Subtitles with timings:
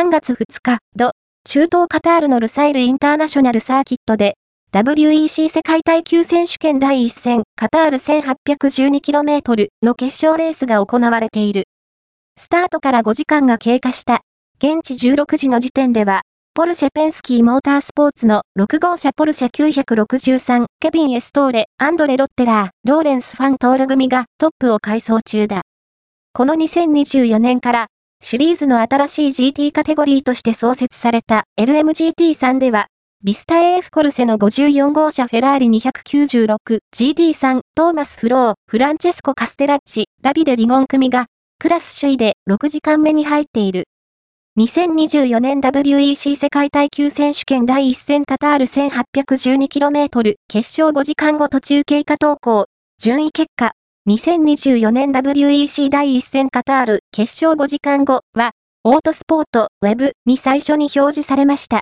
[0.00, 1.12] 3月2日、土、
[1.44, 4.32] 中東カタールのルサイルインターナショナルサーキットで、
[4.72, 11.64] WEC 世界耐久選手権第1戦カタール 1812km の決勝レースが行われている。
[12.38, 14.22] スタートから5時間が経過した。
[14.56, 16.22] 現地16時の時点では、
[16.54, 25.60] ポルシェペンスキーモータースポーツの6号車ポルシェ963、ケビン・エストーレ、アンドレ・ロッテラー、ローレンス・ファントール組がトップを快走中だ。
[26.32, 27.86] この2024年から、
[28.22, 32.86] シリーズの新しい GT カテゴリーとして創設された LMGT3 では、
[33.24, 41.26] ビスタ AF コルセの54号車フェラーリ 296GT3 トーマス・フロー、フランチェスコ・カステラッチ、ダビデ・リゴン組が、
[41.58, 43.88] クラス首位で6時間目に入っている。
[44.58, 52.66] 2024年 WEC 世界耐久選手権第1戦カタール 1812km 決勝5時間後途中経過投稿。
[52.98, 53.72] 順位結果。
[54.08, 61.78] 2024年 WEC 第1戦カタール決勝5時間後は、オートスポートウェブに最初に表示されました。